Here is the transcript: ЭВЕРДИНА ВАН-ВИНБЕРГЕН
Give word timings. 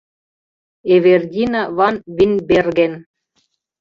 ЭВЕРДИНА 0.95 1.61
ВАН-ВИНБЕРГЕН 1.77 2.93